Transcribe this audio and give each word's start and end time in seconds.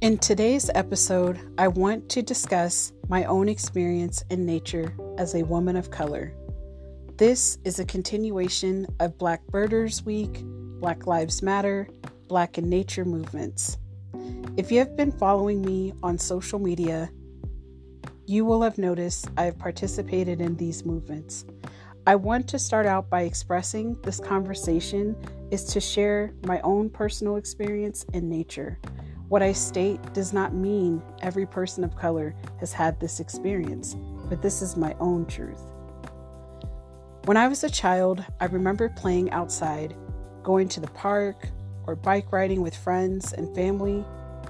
In 0.00 0.16
today's 0.16 0.70
episode, 0.74 1.38
I 1.58 1.68
want 1.68 2.08
to 2.08 2.22
discuss 2.22 2.94
my 3.08 3.24
own 3.24 3.50
experience 3.50 4.24
in 4.30 4.46
nature 4.46 4.94
as 5.18 5.34
a 5.34 5.42
woman 5.42 5.76
of 5.76 5.90
color. 5.90 6.32
This 7.18 7.58
is 7.64 7.78
a 7.78 7.84
continuation 7.84 8.86
of 8.98 9.18
Black 9.18 9.46
Birders 9.48 10.02
Week, 10.02 10.42
Black 10.42 11.06
Lives 11.06 11.42
Matter, 11.42 11.86
Black 12.28 12.56
in 12.56 12.70
Nature 12.70 13.04
movements. 13.04 13.76
If 14.56 14.72
you 14.72 14.78
have 14.78 14.96
been 14.96 15.12
following 15.12 15.60
me 15.60 15.92
on 16.02 16.16
social 16.16 16.58
media, 16.58 17.10
you 18.26 18.46
will 18.46 18.62
have 18.62 18.78
noticed 18.78 19.28
I 19.36 19.42
have 19.42 19.58
participated 19.58 20.40
in 20.40 20.56
these 20.56 20.82
movements. 20.82 21.44
I 22.06 22.16
want 22.16 22.48
to 22.48 22.58
start 22.58 22.86
out 22.86 23.10
by 23.10 23.24
expressing 23.24 24.00
this 24.00 24.18
conversation 24.18 25.14
is 25.50 25.64
to 25.64 25.80
share 25.80 26.32
my 26.46 26.58
own 26.62 26.88
personal 26.88 27.36
experience 27.36 28.06
in 28.14 28.30
nature. 28.30 28.78
What 29.30 29.44
I 29.44 29.52
state 29.52 30.00
does 30.12 30.32
not 30.32 30.54
mean 30.54 31.00
every 31.22 31.46
person 31.46 31.84
of 31.84 31.94
color 31.94 32.34
has 32.58 32.72
had 32.72 32.98
this 32.98 33.20
experience, 33.20 33.94
but 34.28 34.42
this 34.42 34.60
is 34.60 34.76
my 34.76 34.96
own 34.98 35.24
truth. 35.26 35.62
When 37.26 37.36
I 37.36 37.46
was 37.46 37.62
a 37.62 37.70
child, 37.70 38.24
I 38.40 38.46
remember 38.46 38.88
playing 38.88 39.30
outside, 39.30 39.94
going 40.42 40.68
to 40.70 40.80
the 40.80 40.88
park, 40.88 41.48
or 41.86 41.94
bike 41.94 42.32
riding 42.32 42.60
with 42.60 42.76
friends 42.76 43.32
and 43.32 43.54
family. 43.54 44.04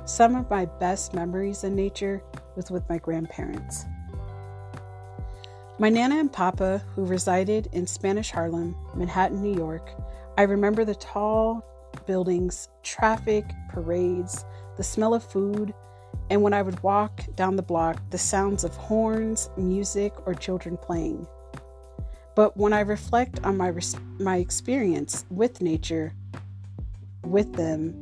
Some 0.07 0.35
of 0.35 0.49
my 0.49 0.65
best 0.65 1.13
memories 1.13 1.63
in 1.63 1.77
nature 1.77 2.23
was 2.57 2.71
with 2.71 2.89
my 2.89 2.97
grandparents. 2.97 3.85
My 5.79 5.91
Nana 5.91 6.21
and 6.21 6.33
Papa, 6.33 6.83
who 6.95 7.05
resided 7.05 7.69
in 7.73 7.87
Spanish 7.87 8.31
Harlem, 8.31 8.75
Manhattan, 8.95 9.43
New 9.43 9.55
York, 9.55 9.91
I 10.39 10.45
remember 10.45 10.87
the 10.87 10.95
tall 10.95 11.67
buildings, 12.07 12.69
traffic, 12.83 13.45
parades, 13.69 14.45
the 14.81 14.85
smell 14.85 15.13
of 15.13 15.23
food, 15.23 15.75
and 16.31 16.41
when 16.41 16.55
I 16.55 16.63
would 16.63 16.83
walk 16.83 17.21
down 17.37 17.55
the 17.55 17.61
block, 17.63 18.01
the 18.09 18.17
sounds 18.17 18.65
of 18.65 18.75
horns, 18.77 19.51
music, 19.59 20.15
or 20.27 20.33
children 20.33 20.79
playing. 20.79 21.27
But 22.35 22.57
when 22.57 22.73
I 22.73 22.81
reflect 22.81 23.45
on 23.45 23.59
my 23.59 23.75
my 24.19 24.39
experience 24.39 25.27
with 25.29 25.61
nature, 25.61 26.15
with 27.27 27.53
them, 27.53 27.93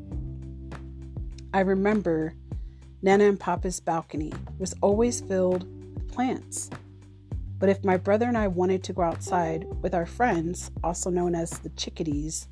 I 1.52 1.62
remember 1.62 2.34
Nana 3.02 3.24
and 3.24 3.40
Papa's 3.40 3.80
balcony 3.80 4.32
was 4.60 4.72
always 4.80 5.20
filled 5.20 5.66
with 5.96 6.12
plants. 6.12 6.70
But 7.58 7.70
if 7.70 7.82
my 7.82 7.96
brother 7.96 8.26
and 8.26 8.38
I 8.38 8.46
wanted 8.46 8.84
to 8.84 8.92
go 8.92 9.02
outside 9.02 9.66
with 9.82 9.96
our 9.96 10.06
friends, 10.06 10.70
also 10.84 11.10
known 11.10 11.34
as 11.34 11.50
the 11.58 11.70
chickadees, 11.70 12.46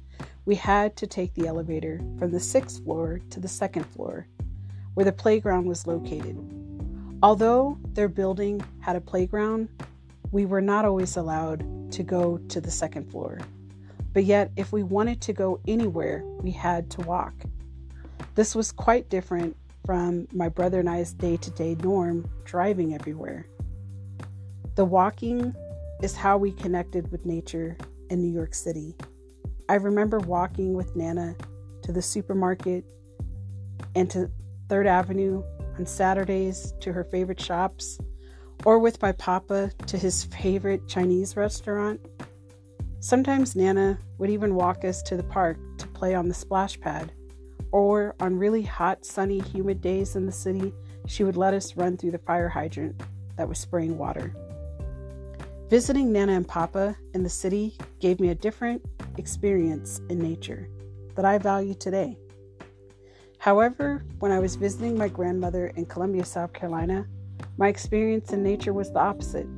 we 0.46 0.54
had 0.54 0.96
to 0.96 1.06
take 1.06 1.34
the 1.34 1.46
elevator 1.46 2.00
from 2.18 2.30
the 2.30 2.40
sixth 2.40 2.82
floor 2.84 3.20
to 3.30 3.40
the 3.40 3.48
second 3.48 3.84
floor, 3.84 4.26
where 4.94 5.04
the 5.04 5.12
playground 5.12 5.66
was 5.66 5.86
located. 5.86 6.38
Although 7.22 7.78
their 7.92 8.08
building 8.08 8.64
had 8.80 8.94
a 8.94 9.00
playground, 9.00 9.68
we 10.30 10.46
were 10.46 10.60
not 10.60 10.84
always 10.84 11.16
allowed 11.16 11.92
to 11.92 12.02
go 12.04 12.38
to 12.48 12.60
the 12.60 12.70
second 12.70 13.10
floor. 13.10 13.40
But 14.12 14.24
yet, 14.24 14.52
if 14.56 14.72
we 14.72 14.84
wanted 14.84 15.20
to 15.22 15.32
go 15.32 15.60
anywhere, 15.66 16.22
we 16.40 16.52
had 16.52 16.90
to 16.92 17.00
walk. 17.02 17.34
This 18.36 18.54
was 18.54 18.70
quite 18.70 19.10
different 19.10 19.56
from 19.84 20.28
my 20.32 20.48
brother 20.48 20.80
and 20.80 20.88
I's 20.88 21.12
day 21.12 21.36
to 21.38 21.50
day 21.50 21.74
norm 21.82 22.28
driving 22.44 22.94
everywhere. 22.94 23.46
The 24.76 24.84
walking 24.84 25.54
is 26.02 26.14
how 26.14 26.38
we 26.38 26.52
connected 26.52 27.10
with 27.10 27.26
nature 27.26 27.76
in 28.10 28.20
New 28.20 28.32
York 28.32 28.54
City. 28.54 28.94
I 29.68 29.74
remember 29.74 30.20
walking 30.20 30.74
with 30.74 30.94
Nana 30.94 31.34
to 31.82 31.92
the 31.92 32.02
supermarket 32.02 32.84
and 33.94 34.08
to 34.10 34.30
Third 34.68 34.86
Avenue 34.86 35.42
on 35.78 35.86
Saturdays 35.86 36.72
to 36.80 36.92
her 36.92 37.02
favorite 37.02 37.40
shops, 37.40 37.98
or 38.64 38.78
with 38.78 39.02
my 39.02 39.12
papa 39.12 39.70
to 39.86 39.98
his 39.98 40.24
favorite 40.24 40.86
Chinese 40.88 41.36
restaurant. 41.36 42.00
Sometimes 43.00 43.56
Nana 43.56 43.98
would 44.18 44.30
even 44.30 44.54
walk 44.54 44.84
us 44.84 45.02
to 45.02 45.16
the 45.16 45.22
park 45.24 45.58
to 45.78 45.86
play 45.88 46.14
on 46.14 46.28
the 46.28 46.34
splash 46.34 46.80
pad, 46.80 47.12
or 47.72 48.14
on 48.20 48.38
really 48.38 48.62
hot, 48.62 49.04
sunny, 49.04 49.40
humid 49.40 49.80
days 49.80 50.16
in 50.16 50.26
the 50.26 50.32
city, 50.32 50.72
she 51.06 51.24
would 51.24 51.36
let 51.36 51.54
us 51.54 51.76
run 51.76 51.96
through 51.96 52.12
the 52.12 52.18
fire 52.18 52.48
hydrant 52.48 53.00
that 53.36 53.48
was 53.48 53.58
spraying 53.58 53.98
water. 53.98 54.34
Visiting 55.68 56.12
Nana 56.12 56.34
and 56.34 56.46
Papa 56.46 56.96
in 57.12 57.24
the 57.24 57.28
city 57.28 57.76
gave 57.98 58.20
me 58.20 58.28
a 58.28 58.36
different 58.36 58.84
experience 59.18 60.00
in 60.08 60.20
nature 60.20 60.68
that 61.16 61.24
I 61.24 61.38
value 61.38 61.74
today. 61.74 62.16
However, 63.38 64.04
when 64.20 64.30
I 64.30 64.38
was 64.38 64.54
visiting 64.54 64.96
my 64.96 65.08
grandmother 65.08 65.72
in 65.74 65.86
Columbia, 65.86 66.24
South 66.24 66.52
Carolina, 66.52 67.08
my 67.56 67.66
experience 67.66 68.32
in 68.32 68.44
nature 68.44 68.72
was 68.72 68.92
the 68.92 69.00
opposite. 69.00 69.48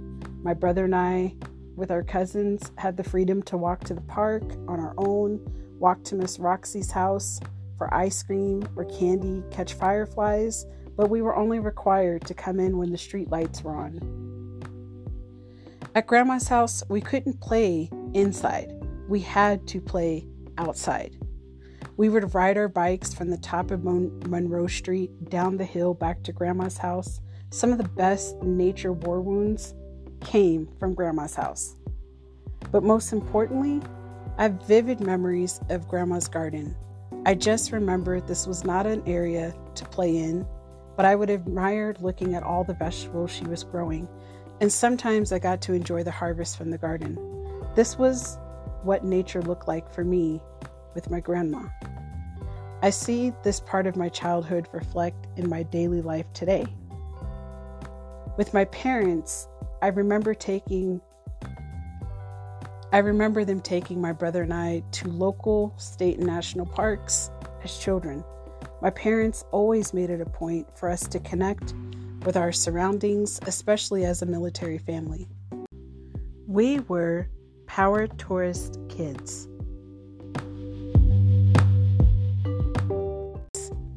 My 0.42 0.54
brother 0.54 0.86
and 0.86 0.96
I, 0.96 1.34
with 1.76 1.91
our 1.91 2.02
cousins, 2.02 2.72
had 2.78 2.96
the 2.96 3.04
freedom 3.04 3.42
to 3.42 3.58
walk 3.58 3.84
to 3.84 3.94
the 3.94 4.00
park 4.00 4.44
on 4.66 4.80
our 4.80 4.94
own, 4.96 5.38
walk 5.78 6.04
to 6.04 6.14
Miss 6.14 6.38
Roxy's 6.38 6.90
house 6.90 7.38
for 7.76 7.92
ice 7.92 8.22
cream 8.22 8.66
or 8.76 8.86
candy, 8.86 9.42
catch 9.50 9.75
fireflies, 9.75 10.64
but 10.96 11.10
we 11.10 11.20
were 11.20 11.36
only 11.36 11.58
required 11.58 12.25
to 12.25 12.32
come 12.32 12.58
in 12.60 12.78
when 12.78 12.92
the 12.92 12.98
street 12.98 13.30
lights 13.30 13.62
were 13.62 13.76
on. 13.76 14.28
At 15.98 16.06
Grandma's 16.06 16.47
house, 16.47 16.84
we 16.88 17.00
couldn't 17.00 17.41
play 17.41 17.91
inside, 18.14 18.72
we 19.09 19.19
had 19.19 19.66
to 19.66 19.81
play 19.81 20.28
outside. 20.56 21.16
We 21.97 22.09
would 22.09 22.36
ride 22.36 22.56
our 22.56 22.69
bikes 22.69 23.12
from 23.12 23.31
the 23.31 23.38
top 23.38 23.72
of 23.72 23.82
Mon- 23.82 24.16
Monroe 24.28 24.69
Street 24.69 25.28
down 25.28 25.56
the 25.56 25.64
hill 25.64 25.94
back 25.94 26.22
to 26.22 26.32
Grandma's 26.32 26.78
house. 26.78 27.20
Some 27.50 27.72
of 27.72 27.78
the 27.78 27.88
best 27.88 28.37
nature 28.44 28.92
war 28.92 29.20
wounds 29.20 29.75
came 30.20 30.69
from 30.78 30.94
Grandma's 30.94 31.34
house. 31.34 31.75
But 32.70 32.84
most 32.84 33.12
importantly, 33.12 33.82
I 34.37 34.44
have 34.44 34.62
vivid 34.69 35.00
memories 35.00 35.58
of 35.69 35.88
Grandma's 35.88 36.28
garden. 36.28 36.76
I 37.26 37.34
just 37.34 37.72
remember 37.72 38.20
this 38.20 38.47
was 38.47 38.62
not 38.62 38.87
an 38.87 39.03
area 39.04 39.53
to 39.75 39.84
play 39.84 40.19
in, 40.19 40.47
but 40.97 41.06
I 41.06 41.16
would 41.16 41.28
have 41.28 41.48
admired 41.48 42.00
looking 42.00 42.37
at 42.37 42.44
all 42.44 42.62
the 42.62 42.75
vegetables 42.75 43.32
she 43.32 43.47
was 43.47 43.64
growing 43.64 44.08
and 44.60 44.72
sometimes 44.72 45.32
I 45.32 45.38
got 45.38 45.60
to 45.62 45.72
enjoy 45.72 46.02
the 46.02 46.10
harvest 46.10 46.56
from 46.56 46.70
the 46.70 46.78
garden. 46.78 47.19
This 47.74 47.96
was 47.98 48.38
what 48.82 49.04
nature 49.04 49.42
looked 49.42 49.69
like 49.69 49.92
for 49.92 50.04
me 50.04 50.41
with 50.94 51.10
my 51.10 51.20
grandma. 51.20 51.69
I 52.82 52.91
see 52.91 53.32
this 53.42 53.60
part 53.60 53.86
of 53.86 53.96
my 53.96 54.08
childhood 54.08 54.69
reflect 54.72 55.26
in 55.36 55.48
my 55.48 55.62
daily 55.64 56.00
life 56.00 56.26
today. 56.32 56.66
With 58.36 58.54
my 58.54 58.64
parents, 58.66 59.48
I 59.82 59.88
remember 59.88 60.34
taking 60.34 61.00
I 62.90 62.98
remember 62.98 63.44
them 63.44 63.60
taking 63.60 64.00
my 64.00 64.12
brother 64.12 64.44
and 64.44 64.54
I 64.54 64.82
to 64.92 65.08
local, 65.08 65.75
state, 65.76 66.16
and 66.16 66.26
national 66.26 66.64
parks 66.64 67.30
as 67.62 67.76
children. 67.76 68.25
My 68.80 68.88
parents 68.88 69.44
always 69.50 69.92
made 69.92 70.08
it 70.08 70.22
a 70.22 70.26
point 70.26 70.66
for 70.75 70.88
us 70.88 71.06
to 71.08 71.20
connect 71.20 71.75
with 72.25 72.37
our 72.37 72.53
surroundings, 72.53 73.41
especially 73.47 74.05
as 74.05 74.23
a 74.23 74.27
military 74.27 74.79
family. 74.79 75.29
We 76.47 76.81
were 76.81 77.29
power 77.67 78.06
tourist 78.06 78.79
kids. 78.89 79.49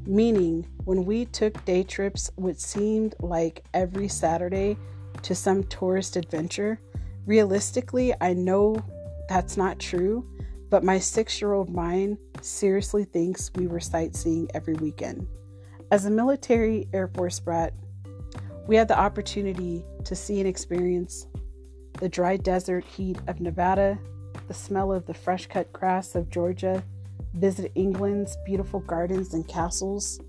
Meaning, 0.06 0.68
when 0.84 1.06
we 1.06 1.26
took 1.26 1.64
day 1.64 1.84
trips, 1.84 2.30
which 2.36 2.58
seemed 2.58 3.16
like 3.22 3.64
every 3.74 4.08
Saturday 4.08 4.78
to 5.22 5.34
some 5.34 5.64
tourist 5.64 6.16
adventure, 6.18 6.82
realistically, 7.26 8.14
I 8.20 8.34
know 8.34 8.84
that's 9.30 9.56
not 9.56 9.80
true, 9.80 10.28
but 10.70 10.84
my 10.84 11.00
six 11.00 11.40
year 11.40 11.54
old 11.54 11.70
mind 11.70 12.18
seriously 12.42 13.06
thinks 13.06 13.52
we 13.56 13.68
were 13.68 13.80
sightseeing 13.80 14.50
every 14.54 14.74
weekend. 14.74 15.28
As 15.92 16.06
a 16.06 16.10
military 16.10 16.88
Air 16.94 17.08
Force 17.08 17.40
brat, 17.40 17.74
we 18.68 18.76
had 18.76 18.88
the 18.88 18.98
opportunity 18.98 19.84
to 20.04 20.16
see 20.16 20.40
and 20.40 20.48
experience 20.48 21.28
the 22.00 22.10
dry 22.10 22.38
desert 22.38 22.84
heat 22.84 23.18
of 23.28 23.40
Nevada, 23.40 23.98
the 24.48 24.54
smell 24.54 24.92
of 24.92 25.06
the 25.06 25.14
fresh 25.14 25.48
cut 25.48 25.72
grass 25.72 26.16
of 26.16 26.30
Georgia, 26.30 26.84
visit 27.36 27.72
England's 27.76 28.38
beautiful 28.46 28.80
gardens 28.82 29.34
and 29.34 29.48
castles, 29.48 30.20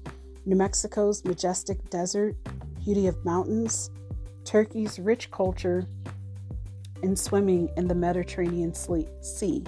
New 0.45 0.57
Mexico's 0.57 1.25
majestic 1.25 1.89
desert, 1.91 2.37
beauty 2.85 3.07
of 3.07 3.25
mountains, 3.25 3.91
Turkey's 4.45 4.99
rich 4.99 5.31
culture, 5.31 5.87
and 7.03 7.19
swimming 7.19 7.71
in 7.77 7.89
the 7.89 7.95
Mediterranean 7.95 8.75
Sea. 8.75 9.65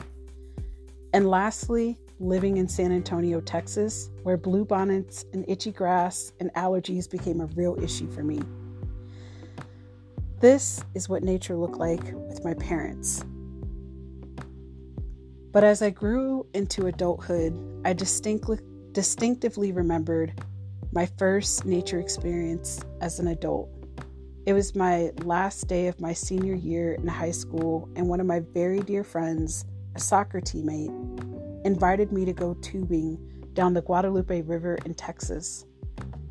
And 1.13 1.29
lastly, 1.29 1.99
living 2.21 2.57
in 2.59 2.69
San 2.69 2.93
Antonio, 2.93 3.41
Texas, 3.41 4.11
where 4.23 4.39
bluebonnets 4.39 5.25
and 5.33 5.45
itchy 5.49 5.73
grass 5.73 6.33
and 6.41 6.53
allergies 6.55 7.11
became 7.11 7.41
a 7.41 7.47
real 7.47 7.77
issue 7.83 8.11
for 8.11 8.23
me. 8.23 8.41
This 10.41 10.85
is 10.95 11.09
what 11.09 11.23
nature 11.23 11.57
looked 11.57 11.79
like 11.79 12.03
with 12.29 12.45
my 12.45 12.55
parents. 12.55 13.25
But 15.53 15.65
as 15.65 15.83
I 15.83 15.91
grew 15.91 16.47
into 16.53 16.87
adulthood, 16.87 17.59
I 17.85 17.93
distinctly, 17.93 18.59
distinctively 18.93 19.73
remembered 19.73 20.41
my 20.93 21.07
first 21.19 21.65
nature 21.65 22.01
experience 22.01 22.81
as 23.01 23.19
an 23.21 23.29
adult. 23.29 23.71
It 24.47 24.53
was 24.53 24.75
my 24.75 25.11
last 25.23 25.69
day 25.69 25.87
of 25.87 26.01
my 26.01 26.13
senior 26.13 26.55
year 26.55 26.95
in 26.95 27.07
high 27.07 27.31
school, 27.31 27.89
and 27.97 28.09
one 28.09 28.21
of 28.21 28.27
my 28.27 28.41
very 28.41 28.81
dear 28.81 29.03
friends, 29.03 29.65
a 29.95 30.01
soccer 30.01 30.41
teammate, 30.41 30.93
invited 31.65 32.13
me 32.13 32.25
to 32.25 32.33
go 32.33 32.55
tubing 32.55 33.19
down 33.55 33.75
the 33.75 33.83
Guadalupe 33.83 34.43
River 34.43 34.79
in 34.85 34.95
Texas. 34.95 35.65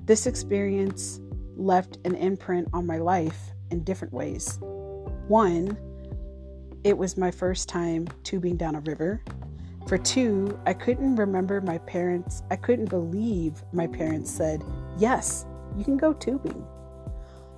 This 0.06 0.28
experience 0.28 1.20
left 1.56 1.98
an 2.06 2.16
imprint 2.16 2.68
on 2.74 2.86
my 2.86 2.98
life 2.98 3.52
in 3.72 3.84
different 3.84 4.14
ways. 4.14 4.60
One, 5.28 5.78
it 6.84 6.98
was 6.98 7.18
my 7.18 7.32
first 7.32 7.70
time 7.70 8.08
tubing 8.24 8.58
down 8.58 8.76
a 8.76 8.82
river. 8.82 9.24
For 9.88 9.98
two, 9.98 10.60
I 10.66 10.74
couldn't 10.74 11.16
remember 11.16 11.62
my 11.62 11.78
parents, 11.80 12.44
I 12.52 12.56
couldn't 12.56 12.90
believe 12.90 13.64
my 13.74 13.88
parents 13.88 14.32
said, 14.32 14.64
Yes, 14.98 15.46
you 15.78 15.84
can 15.84 15.98
go 15.98 16.14
tubing. 16.14 16.66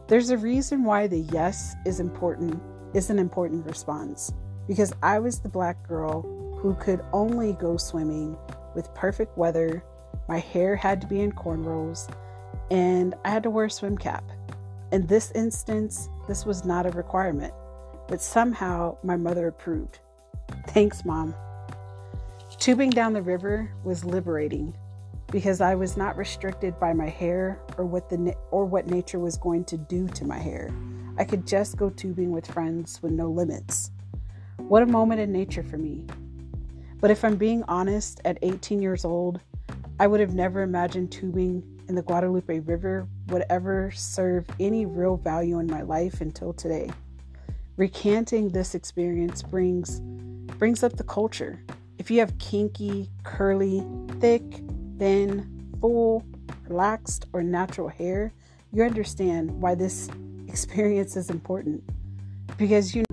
There's 0.07 0.29
a 0.29 0.37
reason 0.37 0.83
why 0.83 1.07
the 1.07 1.19
yes 1.19 1.75
is 1.85 1.99
important, 1.99 2.61
is 2.93 3.09
an 3.09 3.19
important 3.19 3.65
response, 3.65 4.31
because 4.67 4.93
I 5.01 5.19
was 5.19 5.39
the 5.39 5.49
black 5.49 5.87
girl 5.87 6.34
who 6.65 6.73
could 6.73 7.05
only 7.13 7.53
go 7.53 7.77
swimming 7.77 8.35
with 8.73 8.91
perfect 8.95 9.37
weather. 9.37 9.83
My 10.27 10.39
hair 10.39 10.75
had 10.75 10.99
to 11.01 11.05
be 11.05 11.21
in 11.21 11.31
cornrows, 11.31 12.11
and 12.71 13.13
I 13.23 13.29
had 13.29 13.43
to 13.43 13.51
wear 13.51 13.65
a 13.65 13.69
swim 13.69 13.95
cap. 13.95 14.23
In 14.91 15.05
this 15.05 15.29
instance, 15.33 16.09
this 16.27 16.43
was 16.43 16.65
not 16.65 16.87
a 16.87 16.89
requirement, 16.89 17.53
but 18.07 18.19
somehow 18.19 18.97
my 19.03 19.15
mother 19.15 19.47
approved. 19.47 19.99
Thanks, 20.69 21.05
Mom. 21.05 21.35
Tubing 22.57 22.89
down 22.89 23.13
the 23.13 23.21
river 23.21 23.71
was 23.83 24.03
liberating 24.03 24.75
because 25.31 25.61
I 25.61 25.75
was 25.75 25.95
not 25.95 26.17
restricted 26.17 26.79
by 26.79 26.93
my 26.93 27.09
hair 27.09 27.59
or 27.77 27.85
what 27.85 28.09
the 28.09 28.35
or 28.49 28.65
what 28.65 28.87
nature 28.87 29.19
was 29.19 29.37
going 29.37 29.65
to 29.65 29.77
do 29.77 30.07
to 30.07 30.25
my 30.25 30.39
hair. 30.39 30.73
I 31.19 31.25
could 31.25 31.45
just 31.45 31.77
go 31.77 31.91
tubing 31.91 32.31
with 32.31 32.47
friends 32.47 33.03
with 33.03 33.11
no 33.11 33.29
limits. 33.29 33.91
What 34.57 34.81
a 34.81 34.87
moment 34.87 35.21
in 35.21 35.31
nature 35.31 35.61
for 35.61 35.77
me. 35.77 36.07
But 36.99 37.11
if 37.11 37.23
I'm 37.23 37.35
being 37.35 37.63
honest, 37.67 38.21
at 38.25 38.37
18 38.41 38.81
years 38.81 39.05
old, 39.05 39.39
I 39.99 40.07
would 40.07 40.19
have 40.19 40.33
never 40.33 40.61
imagined 40.61 41.11
tubing 41.11 41.63
in 41.87 41.95
the 41.95 42.01
Guadalupe 42.01 42.59
River 42.59 43.07
would 43.27 43.45
ever 43.49 43.91
serve 43.91 44.45
any 44.59 44.85
real 44.85 45.17
value 45.17 45.59
in 45.59 45.67
my 45.67 45.81
life 45.81 46.21
until 46.21 46.53
today. 46.53 46.89
Recanting 47.77 48.49
this 48.49 48.75
experience 48.75 49.43
brings 49.43 49.99
brings 50.57 50.83
up 50.83 50.95
the 50.95 51.03
culture 51.03 51.59
if 51.97 52.11
you 52.11 52.19
have 52.19 52.37
kinky, 52.37 53.09
curly, 53.23 53.85
thick, 54.19 54.43
thin, 54.99 55.71
full, 55.79 56.23
relaxed, 56.67 57.25
or 57.33 57.41
natural 57.41 57.87
hair, 57.87 58.33
you 58.73 58.83
understand 58.83 59.49
why 59.61 59.75
this 59.75 60.09
experience 60.47 61.15
is 61.15 61.29
important. 61.29 61.83
Because 62.57 62.93
you 62.93 63.05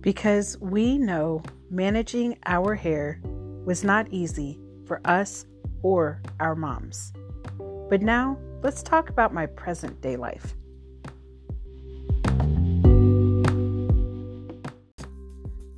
because 0.00 0.58
we 0.60 0.98
know 0.98 1.42
managing 1.74 2.38
our 2.46 2.76
hair 2.76 3.20
was 3.64 3.82
not 3.82 4.06
easy 4.10 4.60
for 4.86 5.00
us 5.04 5.44
or 5.82 6.22
our 6.38 6.54
moms. 6.54 7.12
But 7.90 8.00
now, 8.00 8.38
let's 8.62 8.82
talk 8.82 9.10
about 9.10 9.34
my 9.34 9.46
present 9.46 10.00
day 10.00 10.16
life. 10.16 10.54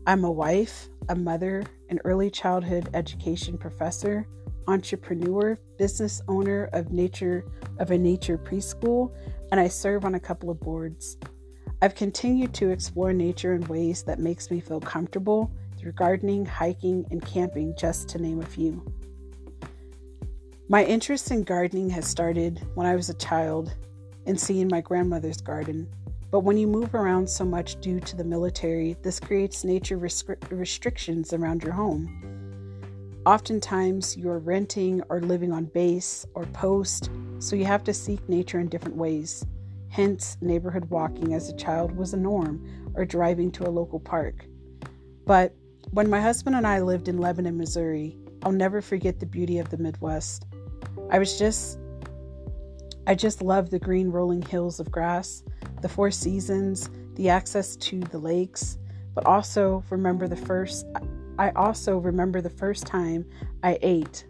I'm 0.07 0.25
a 0.25 0.31
wife, 0.31 0.89
a 1.09 1.17
mother, 1.17 1.65
an 1.89 1.99
early 2.05 2.31
childhood 2.31 2.91
education 2.93 3.57
professor, 3.57 4.29
entrepreneur, 4.69 5.57
business 5.79 6.21
owner 6.29 6.69
of 6.75 6.93
nature 6.93 7.45
of 7.79 7.91
a 7.91 7.99
nature 7.99 8.37
preschool, 8.37 9.15
and 9.51 9.59
I 9.59 9.69
serve 9.69 10.05
on 10.05 10.15
a 10.15 10.21
couple 10.21 10.51
of 10.51 10.61
boards. 10.61 11.17
I've 11.81 11.95
continued 11.95 12.53
to 12.55 12.71
explore 12.71 13.13
nature 13.13 13.55
in 13.55 13.67
ways 13.67 14.03
that 14.05 14.19
makes 14.19 14.51
me 14.51 14.61
feel 14.61 14.81
comfortable 14.81 15.51
through 15.79 15.93
gardening, 15.93 16.45
hiking, 16.45 17.07
and 17.11 17.25
camping, 17.25 17.75
just 17.77 18.09
to 18.11 18.19
name 18.19 18.41
a 18.41 18.47
few. 18.47 18.85
My 20.69 20.85
interest 20.85 21.31
in 21.31 21.45
gardening 21.45 21.91
has 21.91 22.07
started 22.07 22.67
when 22.75 22.87
I 22.87 22.97
was 22.97 23.09
a 23.09 23.15
child 23.15 23.75
and 24.27 24.41
seeing 24.41 24.69
my 24.69 24.81
grandmother's 24.81 25.41
garden 25.41 25.89
but 26.31 26.41
when 26.41 26.59
you 26.59 26.67
move 26.67 26.95
around 26.95 27.29
so 27.29 27.45
much 27.45 27.81
due 27.81 28.01
to 28.01 28.17
the 28.17 28.25
military, 28.25 28.97
this 29.03 29.21
creates 29.21 29.65
nature 29.65 29.97
restri- 29.97 30.37
restrictions 30.51 31.33
around 31.33 31.63
your 31.63 31.73
home. 31.73 33.23
Oftentimes, 33.25 34.17
you're 34.17 34.39
renting 34.39 35.03
or 35.09 35.21
living 35.21 35.53
on 35.53 35.67
base 35.67 36.27
or 36.35 36.45
post, 36.47 37.11
so 37.39 37.57
you 37.57 37.65
have 37.65 37.85
to 37.85 37.95
seek 37.95 38.29
nature 38.29 38.61
in 38.61 38.69
different 38.69 38.97
ways. 38.97 39.47
Hence, 39.89 40.37
neighborhood 40.41 40.91
walking 40.91 41.33
as 41.33 41.49
a 41.49 41.57
child 41.57 41.97
was 41.97 42.13
a 42.13 42.19
norm, 42.19 42.93
or 42.95 43.05
driving 43.05 43.51
to 43.53 43.67
a 43.67 43.71
local 43.71 44.01
park. 44.01 44.45
But 45.25 45.55
when 45.91 46.11
my 46.11 46.21
husband 46.21 46.57
and 46.57 46.67
I 46.67 46.81
lived 46.81 47.09
in 47.09 47.19
Lebanon, 47.19 47.57
Missouri, 47.57 48.19
I'll 48.43 48.53
never 48.53 48.81
forget 48.81 49.21
the 49.21 49.27
beauty 49.27 49.59
of 49.59 49.71
the 49.71 49.79
Midwest. 49.79 50.47
I 51.11 51.19
was 51.19 51.39
just 51.39 51.79
I 53.07 53.15
just 53.15 53.41
love 53.41 53.71
the 53.71 53.79
green 53.79 54.11
rolling 54.11 54.43
hills 54.43 54.81
of 54.81 54.91
grass, 54.91 55.45
the 55.81 55.89
four 55.89 56.11
seasons, 56.11 56.91
the 57.15 57.29
access 57.29 57.77
to 57.77 58.01
the 58.01 58.19
lakes, 58.19 58.79
but 59.15 59.25
also 59.27 59.85
remember 59.91 60.27
the 60.29 60.37
first 60.37 60.87
I 61.39 61.51
also 61.51 61.99
remember 61.99 62.41
the 62.41 62.51
first 62.51 62.87
time 62.87 63.27
I 63.63 63.79
ate 63.83 64.27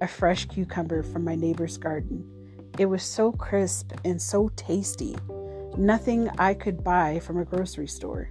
a 0.00 0.08
fresh 0.08 0.46
cucumber 0.46 1.02
from 1.02 1.24
my 1.24 1.34
neighbor's 1.34 1.76
garden. 1.76 2.24
It 2.78 2.86
was 2.86 3.02
so 3.02 3.32
crisp 3.32 3.92
and 4.04 4.20
so 4.20 4.50
tasty. 4.56 5.16
Nothing 5.76 6.28
I 6.38 6.54
could 6.54 6.82
buy 6.82 7.18
from 7.20 7.38
a 7.38 7.44
grocery 7.44 7.88
store. 7.88 8.30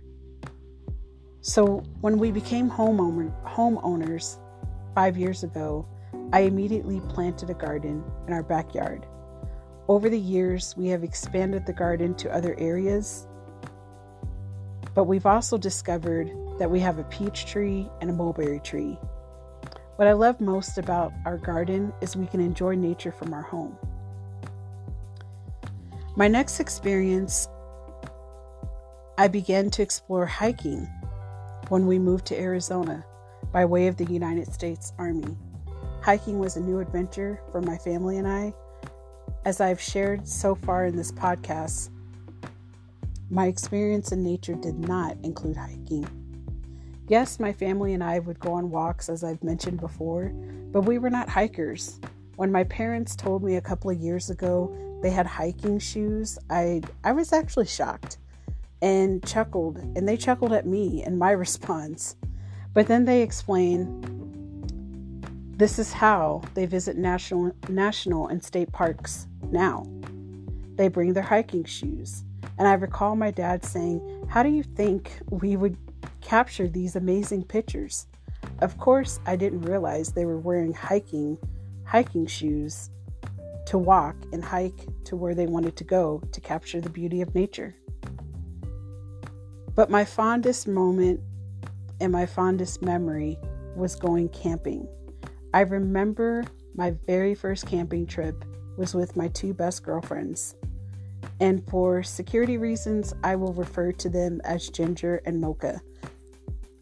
So, 1.47 1.77
when 2.01 2.17
we 2.17 2.29
became 2.29 2.69
homeowner, 2.69 3.31
homeowners 3.45 4.37
five 4.93 5.15
years 5.15 5.45
ago, 5.45 5.87
I 6.33 6.41
immediately 6.41 6.99
planted 7.07 7.49
a 7.49 7.53
garden 7.53 8.03
in 8.27 8.33
our 8.33 8.43
backyard. 8.43 9.05
Over 9.87 10.09
the 10.09 10.19
years, 10.19 10.75
we 10.75 10.89
have 10.89 11.05
expanded 11.05 11.65
the 11.65 11.71
garden 11.71 12.15
to 12.15 12.35
other 12.35 12.53
areas, 12.59 13.29
but 14.93 15.05
we've 15.05 15.25
also 15.25 15.57
discovered 15.57 16.29
that 16.59 16.69
we 16.69 16.81
have 16.81 16.99
a 16.99 17.05
peach 17.05 17.45
tree 17.45 17.89
and 18.01 18.09
a 18.09 18.13
mulberry 18.13 18.59
tree. 18.59 18.99
What 19.95 20.09
I 20.09 20.11
love 20.11 20.41
most 20.41 20.77
about 20.77 21.13
our 21.25 21.37
garden 21.37 21.93
is 22.01 22.17
we 22.17 22.27
can 22.27 22.41
enjoy 22.41 22.75
nature 22.75 23.13
from 23.13 23.33
our 23.33 23.43
home. 23.43 23.77
My 26.17 26.27
next 26.27 26.59
experience, 26.59 27.47
I 29.17 29.29
began 29.29 29.69
to 29.69 29.81
explore 29.81 30.25
hiking 30.25 30.89
when 31.69 31.85
we 31.85 31.99
moved 31.99 32.25
to 32.25 32.39
Arizona 32.39 33.05
by 33.51 33.65
way 33.65 33.87
of 33.87 33.97
the 33.97 34.05
United 34.05 34.51
States 34.53 34.93
Army. 34.97 35.37
Hiking 36.01 36.39
was 36.39 36.55
a 36.55 36.61
new 36.61 36.79
adventure 36.79 37.41
for 37.51 37.61
my 37.61 37.77
family 37.77 38.17
and 38.17 38.27
I, 38.27 38.53
as 39.45 39.59
I've 39.59 39.81
shared 39.81 40.27
so 40.27 40.55
far 40.55 40.85
in 40.85 40.95
this 40.95 41.11
podcast, 41.11 41.89
my 43.29 43.47
experience 43.47 44.11
in 44.11 44.23
nature 44.23 44.55
did 44.55 44.79
not 44.79 45.17
include 45.23 45.57
hiking. 45.57 46.07
Yes, 47.09 47.39
my 47.39 47.51
family 47.51 47.93
and 47.93 48.03
I 48.03 48.19
would 48.19 48.39
go 48.39 48.53
on 48.53 48.69
walks, 48.69 49.09
as 49.09 49.23
I've 49.23 49.43
mentioned 49.43 49.79
before, 49.79 50.31
but 50.71 50.81
we 50.81 50.97
were 50.97 51.09
not 51.09 51.29
hikers. 51.29 51.99
When 52.35 52.51
my 52.51 52.63
parents 52.65 53.15
told 53.15 53.43
me 53.43 53.55
a 53.55 53.61
couple 53.61 53.89
of 53.89 53.99
years 53.99 54.29
ago 54.29 54.73
they 55.01 55.09
had 55.09 55.25
hiking 55.25 55.79
shoes, 55.79 56.37
I, 56.49 56.81
I 57.03 57.11
was 57.11 57.33
actually 57.33 57.67
shocked 57.67 58.17
and 58.81 59.25
chuckled, 59.25 59.77
and 59.77 60.07
they 60.07 60.17
chuckled 60.17 60.53
at 60.53 60.65
me 60.65 61.03
and 61.03 61.17
my 61.17 61.31
response. 61.45 62.15
But 62.73 62.87
then 62.87 63.05
they 63.05 63.21
explained 63.21 64.13
this 65.57 65.79
is 65.79 65.91
how 65.91 66.43
they 66.53 66.67
visit 66.67 66.97
national, 66.97 67.51
national 67.67 68.27
and 68.27 68.43
state 68.43 68.71
parks 68.71 69.27
now. 69.49 69.87
They 70.75 70.87
bring 70.87 71.13
their 71.13 71.23
hiking 71.23 71.63
shoes. 71.63 72.23
And 72.59 72.67
I 72.67 72.73
recall 72.73 73.15
my 73.15 73.31
dad 73.31 73.65
saying, 73.65 74.27
How 74.29 74.43
do 74.43 74.49
you 74.49 74.61
think 74.61 75.11
we 75.29 75.57
would 75.57 75.77
capture 76.21 76.67
these 76.67 76.95
amazing 76.95 77.43
pictures? 77.45 78.05
Of 78.59 78.77
course, 78.77 79.19
I 79.25 79.35
didn't 79.35 79.61
realize 79.61 80.11
they 80.11 80.25
were 80.25 80.39
wearing 80.39 80.73
hiking 80.73 81.37
hiking 81.85 82.27
shoes 82.27 82.89
to 83.65 83.77
walk 83.77 84.15
and 84.33 84.43
hike 84.43 84.85
to 85.05 85.15
where 85.15 85.33
they 85.33 85.45
wanted 85.45 85.75
to 85.77 85.83
go 85.83 86.21
to 86.31 86.41
capture 86.41 86.81
the 86.81 86.89
beauty 86.89 87.21
of 87.21 87.33
nature. 87.33 87.75
But 89.77 89.91
my 89.91 90.03
fondest 90.05 90.67
moment 90.67 91.19
and 92.01 92.11
my 92.11 92.25
fondest 92.25 92.81
memory 92.81 93.37
was 93.75 93.95
going 93.95 94.29
camping. 94.29 94.87
I 95.53 95.61
remember 95.61 96.45
my 96.73 96.95
very 97.05 97.35
first 97.35 97.67
camping 97.67 98.07
trip 98.07 98.43
was 98.75 98.95
with 98.95 99.15
my 99.15 99.27
two 99.27 99.53
best 99.53 99.83
girlfriends. 99.83 100.55
And 101.39 101.63
for 101.69 102.01
security 102.01 102.57
reasons, 102.57 103.13
I 103.23 103.35
will 103.35 103.53
refer 103.53 103.91
to 103.91 104.09
them 104.09 104.41
as 104.43 104.67
Ginger 104.67 105.21
and 105.25 105.39
Mocha. 105.39 105.79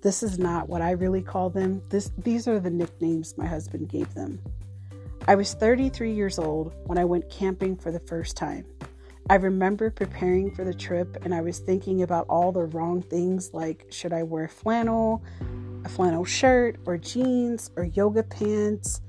This 0.02 0.24
is 0.24 0.40
not 0.40 0.70
what 0.70 0.82
I 0.82 0.92
really 0.92 1.22
call 1.22 1.50
them. 1.50 1.82
This 1.90 2.12
these 2.20 2.48
are 2.48 2.62
the 2.62 2.70
nicknames 2.70 3.38
my 3.38 3.46
husband 3.46 3.90
gave 3.90 4.14
them. 4.14 4.40
I 5.28 5.36
was 5.36 5.54
33 5.54 6.14
years 6.14 6.40
old 6.40 6.74
when 6.86 6.98
I 6.98 7.04
went 7.04 7.30
camping 7.30 7.76
for 7.76 7.92
the 7.92 8.00
first 8.00 8.38
time. 8.38 8.66
I 9.28 9.36
remember 9.36 9.90
preparing 9.90 10.52
for 10.52 10.64
the 10.64 10.74
trip 10.74 11.26
and 11.26 11.34
I 11.34 11.42
was 11.42 11.58
thinking 11.58 12.04
about 12.04 12.28
all 12.30 12.52
the 12.52 12.66
wrong 12.66 13.02
things 13.02 13.56
like 13.56 13.88
should 13.90 14.14
I 14.14 14.22
wear 14.22 14.48
flannel, 14.48 15.24
a 15.84 15.90
flannel 15.90 16.26
shirt, 16.26 16.78
or 16.86 16.96
jeans, 16.98 17.72
or 17.76 17.86
yoga 17.86 18.22
pants? 18.22 19.02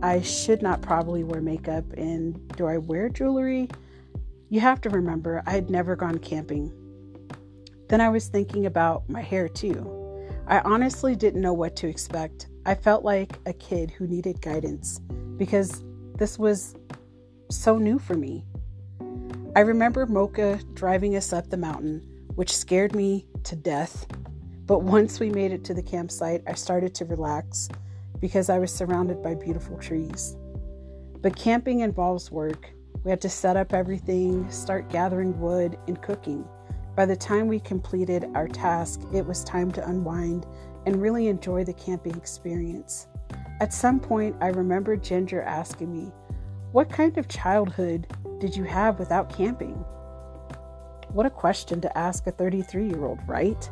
I 0.00 0.20
should 0.20 0.62
not 0.62 0.80
probably 0.80 1.24
wear 1.24 1.40
makeup, 1.40 1.84
and 1.96 2.46
do 2.56 2.66
I 2.66 2.78
wear 2.78 3.08
jewelry? 3.08 3.68
You 4.48 4.60
have 4.60 4.80
to 4.82 4.90
remember, 4.90 5.42
I 5.44 5.52
had 5.52 5.70
never 5.70 5.96
gone 5.96 6.18
camping. 6.18 6.72
Then 7.88 8.00
I 8.00 8.10
was 8.10 8.28
thinking 8.28 8.66
about 8.66 9.08
my 9.08 9.22
hair 9.22 9.48
too. 9.48 10.28
I 10.46 10.60
honestly 10.60 11.16
didn't 11.16 11.40
know 11.40 11.52
what 11.52 11.74
to 11.76 11.88
expect. 11.88 12.46
I 12.64 12.76
felt 12.76 13.04
like 13.04 13.40
a 13.46 13.52
kid 13.52 13.90
who 13.90 14.06
needed 14.06 14.40
guidance 14.40 15.00
because 15.36 15.82
this 16.16 16.38
was 16.38 16.76
so 17.50 17.76
new 17.76 17.98
for 17.98 18.14
me. 18.14 18.44
I 19.56 19.60
remember 19.60 20.04
Mocha 20.04 20.58
driving 20.74 21.14
us 21.14 21.32
up 21.32 21.48
the 21.48 21.56
mountain, 21.56 22.02
which 22.34 22.56
scared 22.56 22.92
me 22.92 23.28
to 23.44 23.54
death. 23.54 24.04
But 24.66 24.82
once 24.82 25.20
we 25.20 25.30
made 25.30 25.52
it 25.52 25.62
to 25.66 25.74
the 25.74 25.82
campsite, 25.82 26.42
I 26.48 26.54
started 26.54 26.92
to 26.96 27.04
relax 27.04 27.68
because 28.18 28.50
I 28.50 28.58
was 28.58 28.74
surrounded 28.74 29.22
by 29.22 29.36
beautiful 29.36 29.78
trees. 29.78 30.36
But 31.22 31.36
camping 31.36 31.80
involves 31.80 32.32
work. 32.32 32.68
We 33.04 33.12
had 33.12 33.20
to 33.20 33.28
set 33.28 33.56
up 33.56 33.72
everything, 33.72 34.50
start 34.50 34.90
gathering 34.90 35.38
wood, 35.38 35.78
and 35.86 36.02
cooking. 36.02 36.44
By 36.96 37.06
the 37.06 37.14
time 37.14 37.46
we 37.46 37.60
completed 37.60 38.26
our 38.34 38.48
task, 38.48 39.02
it 39.12 39.24
was 39.24 39.44
time 39.44 39.70
to 39.72 39.88
unwind 39.88 40.46
and 40.84 41.00
really 41.00 41.28
enjoy 41.28 41.62
the 41.62 41.74
camping 41.74 42.16
experience. 42.16 43.06
At 43.60 43.72
some 43.72 44.00
point, 44.00 44.34
I 44.40 44.48
remember 44.48 44.96
Ginger 44.96 45.42
asking 45.42 45.92
me, 45.92 46.10
What 46.72 46.90
kind 46.90 47.16
of 47.18 47.28
childhood 47.28 48.08
did 48.38 48.56
you 48.56 48.64
have 48.64 48.98
without 48.98 49.34
camping? 49.34 49.74
What 51.12 51.26
a 51.26 51.30
question 51.30 51.80
to 51.80 51.98
ask 51.98 52.26
a 52.26 52.30
33 52.30 52.88
year 52.88 53.04
old, 53.04 53.20
right? 53.26 53.70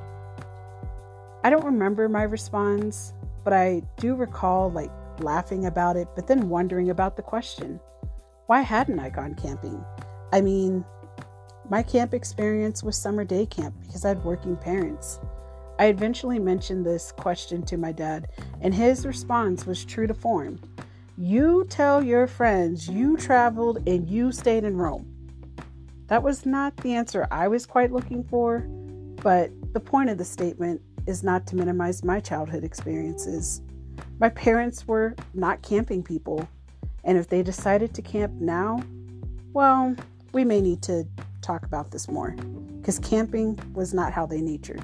I 1.45 1.51
don't 1.51 1.65
remember 1.65 2.09
my 2.09 2.23
response, 2.23 3.15
but 3.43 3.53
I 3.53 3.83
do 3.97 4.15
recall 4.15 4.71
like 4.71 4.91
laughing 5.19 5.67
about 5.67 5.97
it, 5.97 6.09
but 6.15 6.27
then 6.27 6.49
wondering 6.49 6.91
about 6.91 7.17
the 7.17 7.23
question. 7.23 7.81
Why 8.47 8.61
hadn't 8.61 9.01
I 9.01 9.11
gone 9.11 9.35
camping? 9.35 9.85
I 10.33 10.41
mean, 10.41 10.85
my 11.69 11.83
camp 11.83 12.15
experience 12.15 12.83
was 12.83 12.97
summer 12.97 13.25
day 13.25 13.47
camp 13.47 13.75
because 13.81 14.05
I 14.05 14.09
had 14.09 14.25
working 14.25 14.57
parents. 14.57 15.21
I 15.79 15.87
eventually 15.87 16.39
mentioned 16.39 16.85
this 16.85 17.13
question 17.13 17.63
to 17.63 17.77
my 17.77 17.93
dad, 17.93 18.29
and 18.61 18.75
his 18.75 19.07
response 19.07 19.67
was 19.67 19.85
true 19.85 20.07
to 20.07 20.15
form. 20.15 20.61
You 21.19 21.67
tell 21.69 22.03
your 22.03 22.27
friends 22.27 22.89
you 22.89 23.19
traveled 23.19 23.87
and 23.87 24.09
you 24.09 24.33
stayed 24.33 24.65
in 24.65 24.79
Rome. 24.79 25.07
That 26.07 26.23
was 26.23 26.47
not 26.47 26.75
the 26.79 26.95
answer 26.95 27.29
I 27.31 27.49
was 27.49 27.67
quite 27.67 27.93
looking 27.93 28.25
for, 28.25 28.61
but 29.23 29.51
the 29.75 29.81
point 29.81 30.09
of 30.09 30.17
the 30.17 30.25
statement 30.25 30.81
is 31.07 31.23
not 31.23 31.47
to 31.49 31.57
minimize 31.57 32.03
my 32.03 32.19
childhood 32.19 32.65
experiences. 32.65 33.61
My 34.21 34.31
parents 34.31 34.89
were 34.89 35.15
not 35.35 35.61
camping 35.61 36.03
people, 36.03 36.49
and 37.05 37.19
if 37.19 37.29
they 37.29 37.43
decided 37.43 37.93
to 37.95 38.03
camp 38.03 38.33
now, 38.35 38.83
well, 39.53 39.95
we 40.33 40.45
may 40.45 40.63
need 40.63 40.81
to 40.83 41.07
talk 41.43 41.65
about 41.67 41.91
this 41.91 42.09
more 42.09 42.31
because 42.81 42.99
camping 42.99 43.59
was 43.75 43.93
not 43.93 44.13
how 44.13 44.25
they 44.25 44.41
natured. 44.41 44.83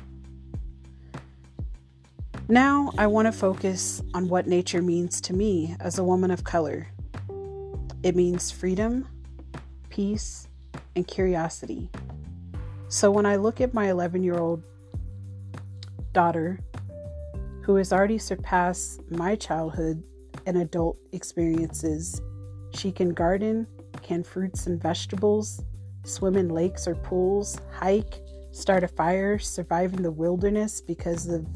Now, 2.51 2.93
I 2.97 3.07
want 3.09 3.27
to 3.27 3.33
focus 3.33 4.01
on 4.15 4.27
what 4.31 4.47
nature 4.47 4.81
means 4.81 5.21
to 5.21 5.35
me 5.35 5.77
as 5.81 5.99
a 5.99 6.05
woman 6.05 6.31
of 6.31 6.45
color. 6.45 6.89
It 8.03 8.17
means 8.17 8.51
freedom, 8.51 9.07
peace, 9.91 10.49
and 10.97 11.07
curiosity. 11.07 11.91
So, 12.89 13.11
when 13.11 13.27
I 13.27 13.37
look 13.37 13.61
at 13.61 13.75
my 13.75 13.91
11 13.91 14.23
year 14.23 14.39
old 14.39 14.63
daughter, 16.15 16.59
who 17.65 17.77
has 17.77 17.93
already 17.93 18.17
surpassed 18.17 19.03
my 19.11 19.37
childhood 19.37 20.03
and 20.47 20.57
adult 20.57 20.97
experiences, 21.13 22.23
she 22.73 22.91
can 22.91 23.11
garden, 23.11 23.67
can 24.01 24.25
fruits 24.25 24.67
and 24.67 24.81
vegetables, 24.81 25.63
swim 26.05 26.35
in 26.35 26.49
lakes 26.49 26.89
or 26.89 26.95
pools, 26.95 27.61
hike, 27.71 28.23
start 28.53 28.85
a 28.85 28.89
fire, 28.89 29.39
survive 29.39 29.93
in 29.93 30.03
the 30.03 30.11
wilderness 30.11 30.81
because 30.81 31.29
of 31.29 31.47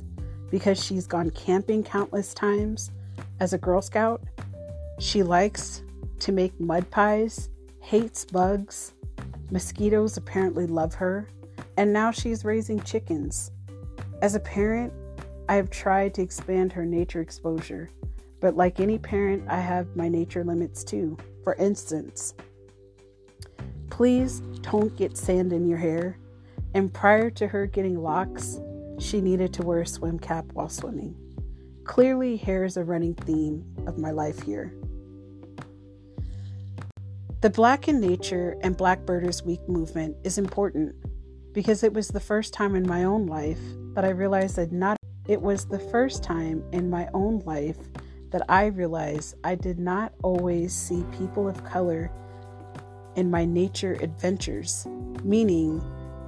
because 0.53 0.81
she's 0.81 1.09
gone 1.09 1.31
camping 1.31 1.83
countless 1.83 2.33
times 2.33 2.93
as 3.41 3.53
a 3.53 3.59
Girl 3.59 3.83
Scout. 3.83 4.23
She 5.01 5.25
likes 5.25 5.83
to 6.21 6.31
make 6.31 6.61
mud 6.61 6.89
pies, 6.93 7.49
hates 7.81 8.25
bugs. 8.25 8.93
Mosquitoes 9.51 10.17
apparently 10.17 10.69
love 10.69 10.95
her, 10.95 11.29
and 11.77 11.93
now 11.93 12.13
she's 12.13 12.45
raising 12.45 12.81
chickens. 12.83 13.51
As 14.23 14.37
a 14.37 14.41
parent, 14.41 14.93
I 15.49 15.57
have 15.57 15.71
tried 15.71 16.15
to 16.15 16.23
expand 16.23 16.73
her 16.73 16.87
nature 16.87 17.21
exposure, 17.21 17.91
but 18.39 18.57
like 18.57 18.79
any 18.79 18.97
parent, 18.97 19.43
I 19.49 19.59
have 19.59 19.97
my 19.97 20.09
nature 20.09 20.45
limits 20.45 20.85
too. 20.85 21.19
For 21.43 21.55
instance, 21.55 22.35
Please 23.93 24.41
don't 24.63 24.97
get 24.97 25.19
sand 25.19 25.53
in 25.53 25.69
your 25.69 25.77
hair. 25.77 26.17
And 26.73 26.91
prior 26.91 27.29
to 27.33 27.47
her 27.47 27.67
getting 27.67 28.03
locks, 28.03 28.59
she 29.03 29.21
needed 29.21 29.53
to 29.55 29.63
wear 29.63 29.81
a 29.81 29.87
swim 29.87 30.19
cap 30.19 30.47
while 30.53 30.69
swimming. 30.69 31.17
Clearly, 31.85 32.37
hair 32.37 32.65
is 32.65 32.77
a 32.77 32.85
running 32.85 33.15
theme 33.15 33.65
of 33.87 33.99
my 33.99 34.11
life 34.11 34.43
here. 34.43 34.73
The 37.41 37.51
Black 37.51 37.89
in 37.89 38.01
Nature 38.01 38.57
and 38.63 38.77
Black 38.77 39.05
Birders 39.05 39.43
Week 39.43 39.61
movement 39.69 40.17
is 40.23 40.39
important 40.39 40.95
because 41.53 41.83
it 41.83 41.93
was 41.93 42.09
the 42.09 42.21
first 42.21 42.55
time 42.55 42.77
in 42.77 42.87
my 42.87 43.05
own 43.05 43.27
life 43.27 43.59
that 43.95 44.05
I 44.05 44.11
realized 44.11 44.57
that 44.57 44.71
not 44.73 44.97
it 45.29 45.41
was 45.41 45.67
the 45.67 45.79
first 45.79 46.23
time 46.25 46.65
in 46.73 46.91
my 46.91 47.09
own 47.15 47.41
life 47.41 47.79
that 48.31 48.43
I 48.49 48.67
realized 48.67 49.37
I 49.45 49.55
did 49.55 49.79
not 49.79 50.13
always 50.23 50.73
see 50.73 51.05
people 51.17 51.49
of 51.49 51.65
color 51.65 52.11
in 53.15 53.31
my 53.31 53.45
nature 53.45 53.95
adventures, 54.01 54.87
meaning 55.23 55.83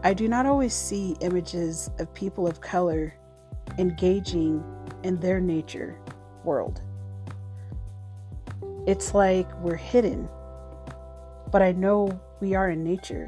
I 0.04 0.12
do 0.12 0.28
not 0.28 0.44
always 0.44 0.74
see 0.74 1.16
images 1.22 1.90
of 1.98 2.12
people 2.12 2.46
of 2.46 2.60
color 2.60 3.14
engaging 3.78 4.62
in 5.02 5.16
their 5.16 5.40
nature 5.40 5.98
world. 6.44 6.82
It's 8.86 9.14
like 9.14 9.50
we're 9.60 9.76
hidden, 9.76 10.28
but 11.50 11.62
I 11.62 11.72
know 11.72 12.20
we 12.40 12.54
are 12.54 12.68
in 12.68 12.84
nature. 12.84 13.26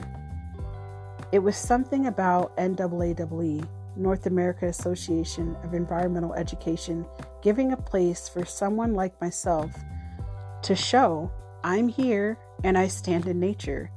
It 1.33 1.39
was 1.39 1.57
something 1.57 2.09
about 2.09 2.55
NAAEE, 2.59 3.67
North 3.97 4.27
America 4.27 4.67
Association 4.67 5.57
of 5.65 5.73
Environmental 5.73 6.35
Education, 6.35 7.07
giving 7.41 7.73
a 7.73 7.79
place 7.79 8.29
for 8.29 8.45
someone 8.45 8.93
like 8.93 9.19
myself 9.19 9.71
to 10.61 10.77
show 10.77 11.33
I'm 11.65 11.89
here 11.89 12.39
and 12.65 12.77
I 12.77 12.89
stand 12.89 13.29
in 13.29 13.41
nature. 13.41 13.91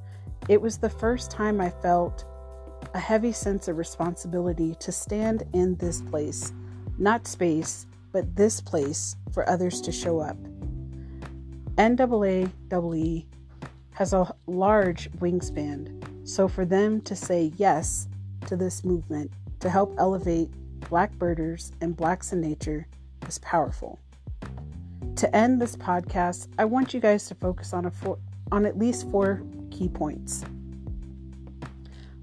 It 0.48 0.62
was 0.62 0.78
the 0.78 0.90
first 0.90 1.30
time 1.30 1.60
I 1.60 1.72
felt 1.72 2.24
a 2.94 3.00
heavy 3.00 3.32
sense 3.32 3.68
of 3.68 3.78
responsibility 3.78 4.76
to 4.80 4.92
stand 4.92 5.44
in 5.54 5.76
this 5.76 6.02
place, 6.02 6.52
not 6.98 7.28
space, 7.28 7.86
but 8.12 8.36
this 8.36 8.60
place 8.60 9.16
for 9.32 9.48
others 9.50 9.82
to 9.82 9.92
show 9.92 10.20
up. 10.20 10.38
NAAEE 11.78 13.26
has 13.92 14.14
a 14.14 14.34
large 14.48 15.12
wingspan, 15.14 16.28
so 16.28 16.48
for 16.48 16.66
them 16.66 17.02
to 17.02 17.16
say 17.16 17.52
yes 17.58 18.08
to 18.48 18.56
this 18.56 18.84
movement 18.84 19.32
to 19.60 19.70
help 19.70 19.94
elevate 19.98 20.50
Black 20.90 21.12
birders 21.14 21.72
and 21.82 21.96
Blacks 21.96 22.34
in 22.34 22.42
nature 22.42 22.88
is 23.28 23.38
powerful. 23.40 24.00
To 25.18 25.36
end 25.36 25.62
this 25.62 25.76
podcast, 25.76 26.48
I 26.58 26.66
want 26.66 26.94
you 26.94 27.00
guys 27.00 27.28
to 27.28 27.36
focus 27.36 27.74
on 27.74 27.86
a 27.86 27.92
four, 27.92 28.18
on 28.52 28.66
at 28.66 28.78
least 28.78 29.10
four 29.12 29.44
key 29.70 29.90
points. 29.90 30.44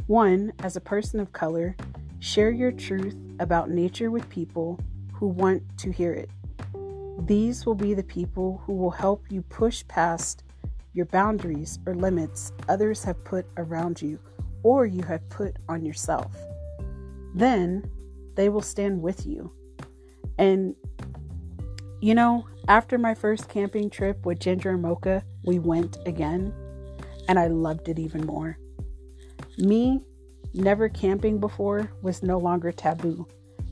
One, 0.06 0.52
as 0.60 0.76
a 0.76 0.80
person 0.80 1.18
of 1.18 1.32
color, 1.32 1.76
share 2.20 2.50
your 2.50 2.70
truth 2.70 3.16
about 3.40 3.70
nature 3.70 4.10
with 4.10 4.28
people 4.28 4.78
who 5.12 5.26
want 5.26 5.62
to 5.78 5.90
hear 5.90 6.12
it. 6.12 6.30
These 7.26 7.66
will 7.66 7.75
be 7.75 7.92
the 7.92 8.04
people 8.04 8.62
who 8.64 8.75
will 8.75 8.92
help 8.92 9.25
you 9.30 9.42
push 9.42 9.84
past 9.88 10.44
your 10.92 11.06
boundaries 11.06 11.80
or 11.86 11.94
limits 11.94 12.52
others 12.68 13.02
have 13.02 13.22
put 13.25 13.46
around 13.56 14.00
you 14.00 14.18
or 14.62 14.86
you 14.86 15.02
have 15.02 15.28
put 15.28 15.56
on 15.68 15.84
yourself. 15.84 16.32
Then 17.34 17.90
they 18.36 18.48
will 18.48 18.62
stand 18.62 19.02
with 19.02 19.26
you. 19.26 19.50
And, 20.38 20.76
you 22.00 22.14
know, 22.14 22.46
after 22.68 22.96
my 22.96 23.14
first 23.14 23.48
camping 23.48 23.90
trip 23.90 24.25
with 24.25 24.38
Ginger 24.38 24.70
and 24.70 24.82
Mocha, 24.82 25.25
we 25.44 25.58
went 25.58 25.98
again, 26.06 26.52
and 27.28 27.38
I 27.38 27.48
loved 27.48 27.88
it 27.88 27.98
even 27.98 28.25
more. 28.25 28.58
Me 29.58 30.02
never 30.52 30.88
camping 30.88 31.38
before 31.38 31.90
was 32.02 32.22
no 32.22 32.38
longer 32.38 32.70
taboo. 32.70 33.26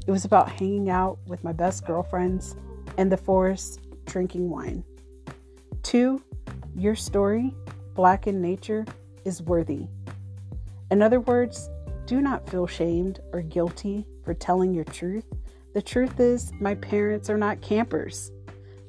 It 0.06 0.10
was 0.10 0.24
about 0.24 0.50
hanging 0.50 0.88
out 0.88 1.18
with 1.26 1.44
my 1.44 1.52
best 1.52 1.86
girlfriends 1.86 2.56
in 2.96 3.10
the 3.10 3.16
forest, 3.16 3.80
drinking 4.06 4.48
wine. 4.48 4.82
Two, 5.82 6.22
your 6.74 6.94
story, 6.94 7.54
Black 7.94 8.26
in 8.26 8.40
Nature, 8.40 8.86
is 9.26 9.42
worthy. 9.42 9.86
In 10.90 11.02
other 11.02 11.20
words, 11.20 11.68
do 12.06 12.20
not 12.20 12.48
feel 12.48 12.66
shamed 12.66 13.20
or 13.32 13.42
guilty 13.42 14.06
for 14.24 14.32
telling 14.32 14.72
your 14.72 14.84
truth. 14.84 15.26
The 15.74 15.82
truth 15.82 16.18
is, 16.18 16.52
my 16.60 16.74
parents 16.76 17.28
are 17.28 17.38
not 17.38 17.60
campers. 17.60 18.30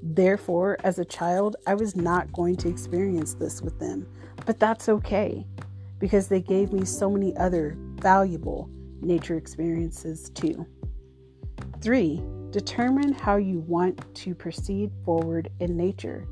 Therefore, 0.01 0.77
as 0.83 0.99
a 0.99 1.05
child, 1.05 1.55
I 1.67 1.73
was 1.73 1.95
not 1.95 2.31
going 2.31 2.55
to 2.57 2.69
experience 2.69 3.33
this 3.33 3.61
with 3.61 3.79
them. 3.79 4.07
But 4.45 4.59
that's 4.59 4.87
okay 4.87 5.45
because 5.99 6.27
they 6.27 6.41
gave 6.41 6.71
me 6.71 6.85
so 6.85 7.09
many 7.09 7.35
other 7.37 7.77
valuable 8.01 8.69
nature 9.01 9.37
experiences 9.37 10.29
too. 10.31 10.65
Three, 11.81 12.21
determine 12.51 13.13
how 13.13 13.37
you 13.37 13.59
want 13.59 14.01
to 14.15 14.35
proceed 14.35 14.91
forward 15.03 15.49
in 15.59 15.77
nature. 15.77 16.27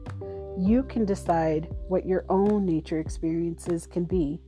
You 0.57 0.83
can 0.83 1.05
decide 1.05 1.67
what 1.87 2.05
your 2.05 2.25
own 2.29 2.65
nature 2.65 2.99
experiences 2.99 3.87
can 3.87 4.05
be. 4.05 4.39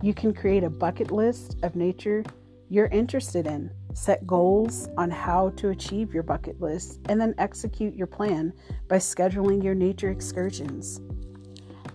You 0.00 0.14
can 0.14 0.32
create 0.34 0.64
a 0.64 0.70
bucket 0.70 1.10
list 1.10 1.56
of 1.62 1.76
nature 1.76 2.24
you're 2.72 2.86
interested 2.86 3.46
in, 3.46 3.70
set 3.92 4.26
goals 4.26 4.88
on 4.96 5.10
how 5.10 5.50
to 5.56 5.68
achieve 5.68 6.14
your 6.14 6.22
bucket 6.22 6.58
list, 6.58 7.00
and 7.10 7.20
then 7.20 7.34
execute 7.36 7.94
your 7.94 8.06
plan 8.06 8.54
by 8.88 8.96
scheduling 8.96 9.62
your 9.62 9.74
nature 9.74 10.08
excursions. 10.08 11.02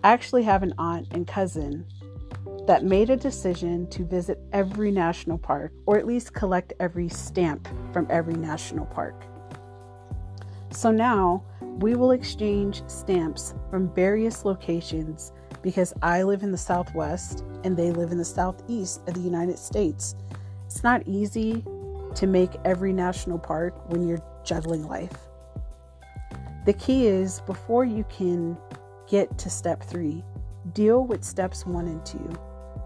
I 0.04 0.12
actually 0.12 0.44
have 0.44 0.62
an 0.62 0.74
aunt 0.78 1.08
and 1.10 1.26
cousin 1.26 1.84
that 2.68 2.84
made 2.84 3.08
a 3.08 3.16
decision 3.16 3.86
to 3.86 4.04
visit 4.04 4.38
every 4.52 4.90
national 4.90 5.38
park, 5.38 5.72
or 5.86 5.96
at 5.96 6.06
least 6.06 6.34
collect 6.34 6.74
every 6.78 7.08
stamp 7.08 7.66
from 7.94 8.06
every 8.10 8.34
national 8.34 8.84
park. 8.84 9.24
So 10.70 10.90
now 10.90 11.42
we 11.78 11.94
will 11.94 12.10
exchange 12.10 12.82
stamps 12.86 13.54
from 13.70 13.90
various 13.94 14.44
locations 14.44 15.32
because 15.62 15.94
I 16.02 16.22
live 16.24 16.42
in 16.42 16.52
the 16.52 16.58
Southwest 16.58 17.42
and 17.64 17.74
they 17.74 17.90
live 17.90 18.12
in 18.12 18.18
the 18.18 18.24
Southeast 18.24 19.00
of 19.08 19.14
the 19.14 19.20
United 19.20 19.58
States. 19.58 20.14
It's 20.66 20.84
not 20.84 21.02
easy 21.08 21.64
to 22.16 22.26
make 22.26 22.50
every 22.66 22.92
national 22.92 23.38
park 23.38 23.90
when 23.90 24.06
you're 24.06 24.22
juggling 24.44 24.86
life. 24.86 25.16
The 26.66 26.74
key 26.74 27.06
is 27.06 27.40
before 27.46 27.86
you 27.86 28.04
can 28.10 28.58
get 29.08 29.38
to 29.38 29.48
step 29.48 29.82
three, 29.82 30.22
deal 30.74 31.06
with 31.06 31.24
steps 31.24 31.64
one 31.64 31.86
and 31.86 32.04
two. 32.04 32.30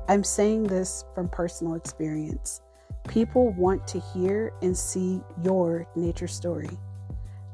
I'm 0.09 0.25
saying 0.25 0.65
this 0.65 1.05
from 1.15 1.29
personal 1.29 1.75
experience. 1.75 2.61
People 3.09 3.53
want 3.53 3.87
to 3.89 4.01
hear 4.01 4.53
and 4.63 4.77
see 4.77 5.21
your 5.43 5.87
nature 5.97 6.29
story. 6.29 6.79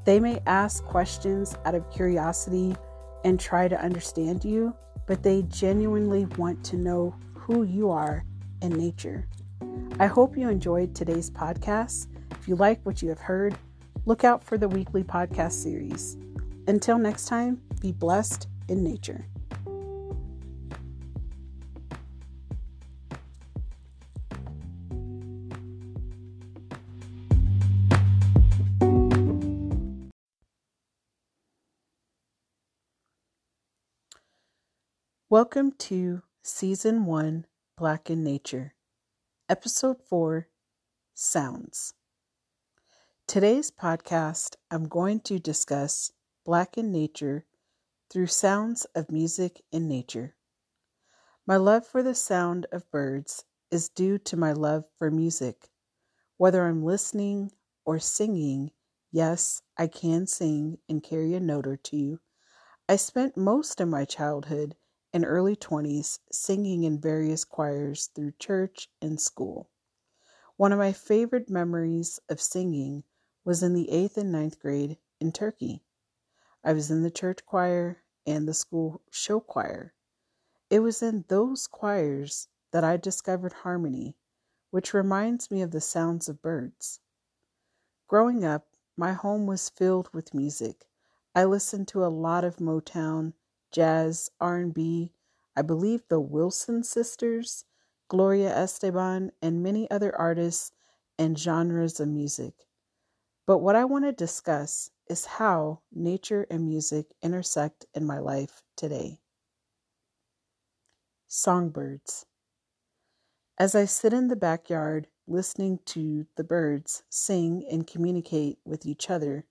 They 0.04 0.20
may 0.20 0.40
ask 0.46 0.84
questions 0.84 1.56
out 1.64 1.74
of 1.74 1.90
curiosity 1.90 2.74
and 3.24 3.38
try 3.38 3.68
to 3.68 3.80
understand 3.80 4.44
you, 4.44 4.74
but 5.06 5.22
they 5.22 5.42
genuinely 5.42 6.26
want 6.36 6.64
to 6.64 6.76
know 6.76 7.14
who 7.34 7.62
you 7.64 7.90
are 7.90 8.24
in 8.62 8.72
nature. 8.72 9.26
I 9.98 10.06
hope 10.06 10.36
you 10.36 10.48
enjoyed 10.48 10.94
today's 10.94 11.30
podcast. 11.30 12.06
If 12.30 12.48
you 12.48 12.56
like 12.56 12.84
what 12.84 13.02
you 13.02 13.08
have 13.08 13.18
heard, 13.18 13.56
look 14.06 14.24
out 14.24 14.42
for 14.42 14.56
the 14.56 14.68
weekly 14.68 15.02
podcast 15.02 15.52
series. 15.52 16.16
Until 16.66 16.98
next 16.98 17.26
time, 17.26 17.60
be 17.80 17.92
blessed 17.92 18.48
in 18.68 18.84
nature. 18.84 19.26
Welcome 35.38 35.70
to 35.78 36.22
Season 36.42 37.04
1 37.06 37.46
Black 37.76 38.10
in 38.10 38.24
Nature, 38.24 38.74
Episode 39.48 39.98
4 40.02 40.48
Sounds. 41.14 41.94
Today's 43.28 43.70
podcast, 43.70 44.56
I'm 44.68 44.88
going 44.88 45.20
to 45.20 45.38
discuss 45.38 46.10
Black 46.44 46.76
in 46.76 46.90
Nature 46.90 47.44
through 48.10 48.26
sounds 48.26 48.84
of 48.96 49.12
music 49.12 49.62
in 49.70 49.86
nature. 49.86 50.34
My 51.46 51.56
love 51.56 51.86
for 51.86 52.02
the 52.02 52.16
sound 52.16 52.66
of 52.72 52.90
birds 52.90 53.44
is 53.70 53.90
due 53.90 54.18
to 54.18 54.36
my 54.36 54.50
love 54.50 54.86
for 54.96 55.08
music. 55.08 55.68
Whether 56.36 56.66
I'm 56.66 56.82
listening 56.82 57.52
or 57.84 58.00
singing, 58.00 58.72
yes, 59.12 59.62
I 59.76 59.86
can 59.86 60.26
sing 60.26 60.78
and 60.88 61.00
carry 61.00 61.34
a 61.34 61.38
note 61.38 61.68
or 61.68 61.76
two. 61.76 62.18
I 62.88 62.96
spent 62.96 63.36
most 63.36 63.80
of 63.80 63.86
my 63.86 64.04
childhood 64.04 64.74
and 65.12 65.24
early 65.24 65.56
20s 65.56 66.18
singing 66.30 66.84
in 66.84 67.00
various 67.00 67.44
choirs 67.44 68.10
through 68.14 68.32
church 68.38 68.90
and 69.00 69.20
school. 69.20 69.68
One 70.56 70.72
of 70.72 70.78
my 70.78 70.92
favorite 70.92 71.48
memories 71.48 72.20
of 72.28 72.40
singing 72.40 73.04
was 73.44 73.62
in 73.62 73.74
the 73.74 73.88
8th 73.90 74.16
and 74.16 74.32
ninth 74.32 74.58
grade 74.60 74.98
in 75.20 75.32
Turkey. 75.32 75.82
I 76.64 76.72
was 76.72 76.90
in 76.90 77.02
the 77.02 77.10
church 77.10 77.46
choir 77.46 78.02
and 78.26 78.46
the 78.46 78.54
school 78.54 79.00
show 79.10 79.40
choir. 79.40 79.94
It 80.68 80.80
was 80.80 81.02
in 81.02 81.24
those 81.28 81.66
choirs 81.66 82.48
that 82.72 82.84
I 82.84 82.96
discovered 82.96 83.52
harmony, 83.52 84.16
which 84.70 84.92
reminds 84.92 85.50
me 85.50 85.62
of 85.62 85.70
the 85.70 85.80
sounds 85.80 86.28
of 86.28 86.42
birds. 86.42 87.00
Growing 88.06 88.44
up, 88.44 88.66
my 88.96 89.12
home 89.12 89.46
was 89.46 89.70
filled 89.70 90.12
with 90.12 90.34
music. 90.34 90.88
I 91.34 91.44
listened 91.44 91.88
to 91.88 92.04
a 92.04 92.08
lot 92.08 92.44
of 92.44 92.56
Motown 92.56 93.32
jazz, 93.70 94.30
R&B, 94.40 95.12
I 95.56 95.62
believe 95.62 96.02
the 96.08 96.20
Wilson 96.20 96.84
sisters, 96.84 97.64
Gloria 98.08 98.54
Estefan, 98.54 99.30
and 99.42 99.62
many 99.62 99.90
other 99.90 100.14
artists 100.16 100.72
and 101.18 101.38
genres 101.38 102.00
of 102.00 102.08
music. 102.08 102.54
But 103.46 103.58
what 103.58 103.76
I 103.76 103.84
want 103.84 104.04
to 104.04 104.12
discuss 104.12 104.90
is 105.08 105.24
how 105.24 105.80
nature 105.92 106.46
and 106.50 106.68
music 106.68 107.06
intersect 107.22 107.86
in 107.94 108.06
my 108.06 108.18
life 108.18 108.62
today. 108.76 109.20
Songbirds. 111.26 112.26
As 113.58 113.74
I 113.74 113.86
sit 113.86 114.12
in 114.12 114.28
the 114.28 114.36
backyard 114.36 115.08
listening 115.26 115.80
to 115.86 116.26
the 116.36 116.44
birds 116.44 117.02
sing 117.10 117.66
and 117.70 117.86
communicate 117.86 118.58
with 118.64 118.86
each 118.86 119.10
other 119.10 119.44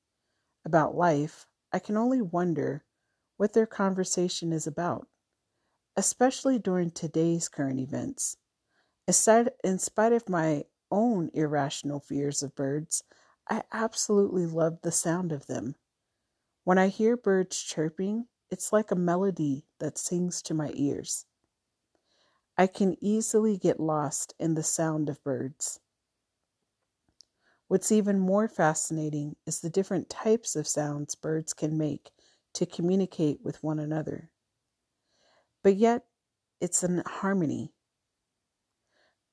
about 0.65 0.95
life, 0.95 1.47
I 1.71 1.79
can 1.79 1.97
only 1.97 2.21
wonder 2.21 2.83
what 3.37 3.53
their 3.53 3.65
conversation 3.65 4.51
is 4.51 4.67
about, 4.67 5.07
especially 5.95 6.59
during 6.59 6.91
today's 6.91 7.47
current 7.47 7.79
events. 7.79 8.37
In 9.07 9.79
spite 9.79 10.13
of 10.13 10.27
my 10.27 10.65
own 10.91 11.31
irrational 11.33 11.99
fears 11.99 12.43
of 12.43 12.55
birds, 12.55 13.03
I 13.47 13.63
absolutely 13.71 14.45
love 14.45 14.81
the 14.81 14.91
sound 14.91 15.31
of 15.31 15.47
them. 15.47 15.75
When 16.63 16.77
I 16.77 16.89
hear 16.89 17.15
birds 17.15 17.61
chirping, 17.61 18.27
it's 18.51 18.73
like 18.73 18.91
a 18.91 18.95
melody 18.95 19.65
that 19.79 19.97
sings 19.97 20.41
to 20.43 20.53
my 20.53 20.71
ears. 20.73 21.25
I 22.57 22.67
can 22.67 22.97
easily 23.01 23.57
get 23.57 23.79
lost 23.79 24.33
in 24.39 24.55
the 24.55 24.63
sound 24.63 25.09
of 25.09 25.23
birds. 25.23 25.79
What's 27.67 27.91
even 27.91 28.19
more 28.19 28.47
fascinating 28.47 29.35
is 29.45 29.59
the 29.59 29.69
different 29.69 30.09
types 30.09 30.55
of 30.55 30.67
sounds 30.67 31.15
birds 31.15 31.53
can 31.53 31.77
make 31.77 32.11
to 32.57 32.65
communicate 32.65 33.39
with 33.43 33.61
one 33.61 33.77
another. 33.77 34.31
But 35.63 35.75
yet, 35.75 36.07
it's 36.59 36.83
in 36.83 37.03
harmony. 37.05 37.71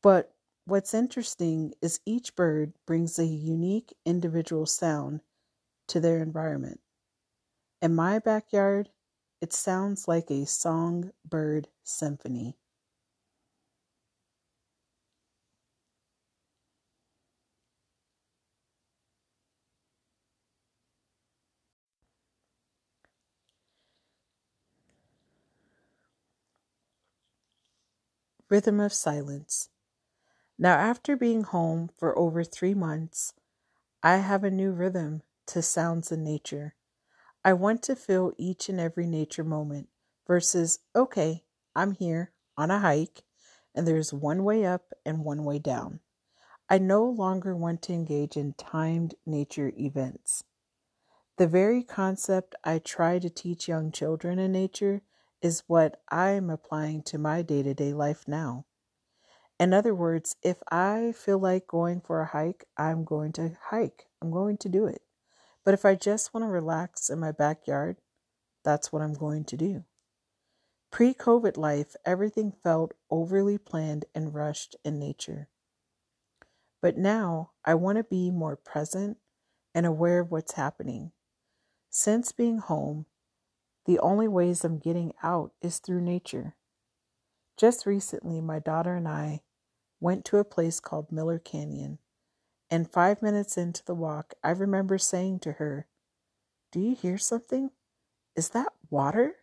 But 0.03 0.35
what's 0.67 0.93
interesting 0.93 1.73
is 1.81 2.01
each 2.05 2.37
bird 2.37 2.75
brings 2.87 3.19
a 3.19 3.25
unique 3.25 3.97
individual 4.05 4.67
sound 4.67 5.23
to 5.89 6.01
their 6.01 6.21
environment. 6.21 6.81
In 7.81 7.95
my 7.95 8.19
backyard, 8.19 8.91
it 9.41 9.55
sounds 9.55 10.07
like 10.07 10.31
a 10.31 10.45
songbird 10.45 11.69
symphony. 11.83 12.59
Rhythm 28.55 28.79
of 28.79 28.93
Silence. 28.93 29.69
Now, 30.57 30.77
after 30.77 31.17
being 31.17 31.43
home 31.43 31.91
for 31.99 32.17
over 32.17 32.45
three 32.45 32.73
months, 32.73 33.33
I 34.01 34.19
have 34.19 34.45
a 34.45 34.49
new 34.51 34.71
rhythm 34.71 35.23
to 35.47 35.61
sounds 35.61 36.13
in 36.13 36.23
nature. 36.23 36.77
I 37.45 37.55
want 37.55 37.83
to 37.83 37.97
feel 37.97 38.31
each 38.39 38.69
and 38.69 38.79
every 38.79 39.09
nature 39.09 39.43
moment 39.43 39.89
versus, 40.25 40.79
okay, 40.95 41.43
I'm 41.75 41.95
here 41.95 42.31
on 42.57 42.71
a 42.71 42.79
hike 42.79 43.25
and 43.75 43.89
there's 43.89 44.13
one 44.13 44.45
way 44.45 44.65
up 44.65 44.93
and 45.05 45.25
one 45.25 45.45
way 45.45 45.59
down. 45.59 45.99
I 46.71 46.79
no 46.79 47.05
longer 47.05 47.57
want 47.57 47.83
to 47.83 47.93
engage 47.93 48.37
in 48.37 48.53
timed 48.53 49.17
nature 49.27 49.73
events. 49.77 50.45
The 51.39 51.49
very 51.49 51.83
concept 51.83 52.55
I 52.63 52.79
try 52.79 53.19
to 53.19 53.29
teach 53.29 53.67
young 53.67 53.91
children 53.91 54.39
in 54.39 54.53
nature 54.53 55.03
is 55.45 55.63
what 55.67 56.01
I'm 56.11 56.49
applying 56.49 57.03
to 57.03 57.19
my 57.19 57.43
day 57.43 57.63
to 57.63 57.75
day 57.75 57.93
life 57.93 58.25
now. 58.27 58.65
In 59.61 59.75
other 59.75 59.95
words, 59.95 60.37
if 60.43 60.63
I 60.73 61.13
feel 61.13 61.39
like 61.39 61.67
going 61.67 62.01
for 62.01 62.23
a 62.23 62.27
hike, 62.27 62.65
I'm 62.79 63.05
going 63.05 63.33
to 63.33 63.57
hike. 63.69 64.07
I'm 64.23 64.31
going 64.31 64.57
to 64.59 64.71
do 64.71 64.87
it. 64.87 65.03
But 65.63 65.75
if 65.75 65.85
I 65.85 65.97
just 65.97 66.33
want 66.33 66.45
to 66.45 66.49
relax 66.49 67.11
in 67.11 67.21
my 67.21 67.31
backyard, 67.31 67.99
that's 68.65 68.91
what 68.91 69.03
I'm 69.03 69.13
going 69.13 69.45
to 69.45 69.57
do. 69.57 69.85
Pre 70.91 71.13
COVID 71.13 71.59
life, 71.59 71.95
everything 72.07 72.51
felt 72.51 72.95
overly 73.11 73.59
planned 73.59 74.07
and 74.15 74.35
rushed 74.35 74.77
in 74.83 74.99
nature. 74.99 75.49
But 76.81 76.97
now 76.97 77.51
I 77.67 77.75
want 77.75 77.99
to 77.99 78.05
be 78.05 78.31
more 78.31 78.57
present 78.57 79.19
and 79.75 79.85
aware 79.85 80.21
of 80.21 80.31
what's 80.31 80.53
happening. 80.53 81.13
Since 81.91 82.33
being 82.33 82.59
home, 82.59 83.05
the 83.87 83.99
only 83.99 84.29
ways 84.29 84.65
I'm 84.65 84.79
getting 84.79 85.13
out 85.23 85.53
is 85.61 85.79
through 85.79 86.01
nature. 86.01 86.57
Just 87.57 87.87
recently, 87.87 88.41
my 88.41 88.59
daughter 88.59 88.97
and 88.97 89.07
I 89.07 89.43
went 90.01 90.25
to 90.27 90.39
a 90.39 90.45
place 90.45 90.81
called 90.81 91.13
Miller 91.13 91.39
Canyon, 91.39 91.99
and 92.71 92.91
five 92.91 93.23
minutes 93.23 93.57
into 93.57 93.85
the 93.85 93.95
walk, 93.95 94.35
I 94.43 94.51
remember 94.51 94.99
saying 94.99 95.41
to 95.41 95.53
her, 95.53 95.87
Do 96.73 96.81
you 96.81 96.95
hear 96.95 97.19
something? 97.19 97.71
Is 98.35 98.49
that 98.51 98.73
water? 98.91 99.37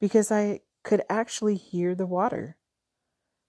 Because 0.00 0.32
I 0.32 0.60
could 0.82 1.02
actually 1.08 1.56
hear 1.56 1.94
the 1.94 2.06
water. 2.06 2.56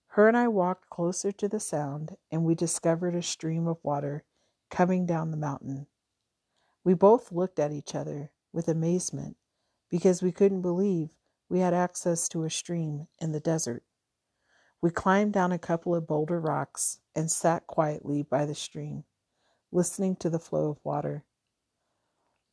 Her 0.08 0.28
and 0.28 0.38
I 0.38 0.48
walked 0.48 0.90
closer 0.90 1.32
to 1.32 1.48
the 1.48 1.60
sound, 1.60 2.18
and 2.32 2.44
we 2.44 2.54
discovered 2.54 3.16
a 3.16 3.22
stream 3.24 3.68
of 3.68 3.84
water 3.84 4.24
coming 4.70 5.06
down 5.06 5.32
the 5.32 5.38
mountain. 5.38 5.88
We 6.84 6.94
both 6.94 7.32
looked 7.32 7.60
at 7.60 7.72
each 7.72 7.96
other 7.96 8.32
with 8.52 8.68
amazement 8.68 9.38
because 9.94 10.24
we 10.24 10.32
couldn't 10.32 10.64
believe 10.64 11.10
we 11.50 11.60
had 11.60 11.72
access 11.72 12.28
to 12.28 12.44
a 12.44 12.50
stream 12.50 13.06
in 13.22 13.32
the 13.32 13.40
desert. 13.40 13.84
We 14.82 14.90
climbed 14.90 15.34
down 15.34 15.52
a 15.52 15.60
couple 15.60 15.94
of 15.94 16.08
boulder 16.08 16.40
rocks 16.40 16.98
and 17.16 17.30
sat 17.30 17.68
quietly 17.68 18.24
by 18.24 18.48
the 18.48 18.56
stream, 18.56 19.04
listening 19.72 20.16
to 20.16 20.32
the 20.32 20.40
flow 20.40 20.72
of 20.72 20.84
water. 20.84 21.26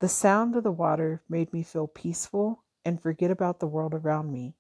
The 0.01 0.09
sound 0.09 0.55
of 0.55 0.65
the 0.65 0.71
water 0.71 1.23
made 1.31 1.51
me 1.51 1.63
feel 1.63 1.87
peaceful 1.87 2.63
and 2.85 3.01
forget 3.01 3.31
about 3.31 3.59
the 3.59 3.67
world 3.67 3.95
around 3.95 4.31
me. 4.31 4.53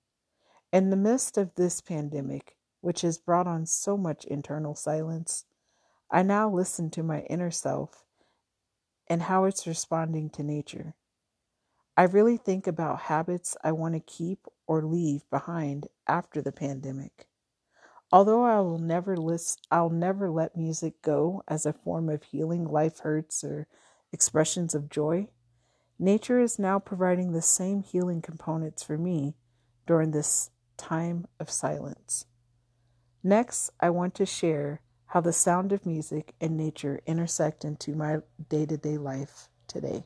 In 0.72 0.88
the 0.88 0.96
midst 0.96 1.36
of 1.36 1.56
this 1.56 1.82
pandemic, 1.82 2.56
which 2.80 3.02
has 3.02 3.18
brought 3.18 3.46
on 3.46 3.66
so 3.66 3.98
much 3.98 4.24
internal 4.24 4.74
silence, 4.74 5.44
I 6.10 6.22
now 6.22 6.48
listen 6.48 6.88
to 6.92 7.02
my 7.02 7.20
inner 7.28 7.50
self 7.50 8.06
and 9.06 9.24
how 9.24 9.44
it's 9.44 9.66
responding 9.66 10.30
to 10.30 10.42
nature. 10.42 10.94
I 11.96 12.04
really 12.04 12.36
think 12.36 12.66
about 12.66 13.00
habits 13.02 13.56
I 13.62 13.72
want 13.72 13.94
to 13.94 14.00
keep 14.00 14.46
or 14.66 14.82
leave 14.82 15.28
behind 15.30 15.88
after 16.06 16.40
the 16.40 16.52
pandemic. 16.52 17.26
Although 18.12 18.44
I 18.44 18.60
will 18.60 18.78
never 18.78 19.16
list, 19.16 19.66
I'll 19.70 19.90
never 19.90 20.30
let 20.30 20.56
music 20.56 21.00
go 21.02 21.42
as 21.46 21.64
a 21.64 21.72
form 21.72 22.08
of 22.08 22.24
healing 22.24 22.64
life 22.64 23.00
hurts 23.00 23.44
or 23.44 23.68
expressions 24.12 24.74
of 24.74 24.88
joy. 24.88 25.28
Nature 25.98 26.40
is 26.40 26.58
now 26.58 26.78
providing 26.78 27.32
the 27.32 27.42
same 27.42 27.82
healing 27.82 28.22
components 28.22 28.82
for 28.82 28.96
me 28.96 29.34
during 29.86 30.10
this 30.10 30.50
time 30.76 31.26
of 31.38 31.50
silence. 31.50 32.24
Next, 33.22 33.70
I 33.78 33.90
want 33.90 34.14
to 34.14 34.26
share 34.26 34.80
how 35.06 35.20
the 35.20 35.32
sound 35.32 35.72
of 35.72 35.84
music 35.84 36.34
and 36.40 36.56
nature 36.56 37.00
intersect 37.06 37.64
into 37.64 37.94
my 37.94 38.18
day 38.48 38.64
to 38.64 38.76
day 38.76 38.96
life 38.96 39.48
today. 39.68 40.04